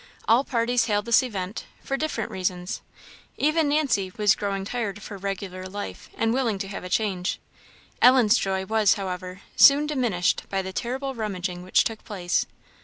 [0.27, 2.81] All parties hailed this event, for different reasons;
[3.37, 7.39] even Nancy was growing tired of her regular life, and willing to have a change.
[8.01, 12.47] Ellen's joy was, however, soon diminished by the terrible rummaging which took place.